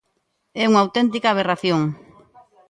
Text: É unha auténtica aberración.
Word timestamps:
É 0.61 0.63
unha 0.69 0.81
auténtica 0.85 1.27
aberración. 1.31 1.81